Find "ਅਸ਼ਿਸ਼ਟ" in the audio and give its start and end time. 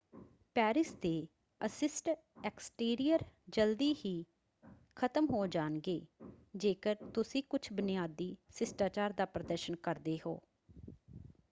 1.61-2.09